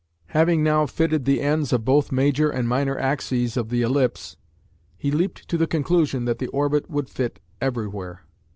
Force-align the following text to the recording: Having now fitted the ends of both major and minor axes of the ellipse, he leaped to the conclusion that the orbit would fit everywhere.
Having 0.29 0.63
now 0.63 0.87
fitted 0.87 1.25
the 1.25 1.41
ends 1.41 1.71
of 1.71 1.85
both 1.85 2.11
major 2.11 2.49
and 2.49 2.67
minor 2.67 2.97
axes 2.97 3.55
of 3.55 3.69
the 3.69 3.83
ellipse, 3.83 4.35
he 4.97 5.11
leaped 5.11 5.47
to 5.47 5.59
the 5.59 5.67
conclusion 5.67 6.25
that 6.25 6.39
the 6.39 6.47
orbit 6.47 6.89
would 6.89 7.07
fit 7.07 7.39
everywhere. 7.61 8.23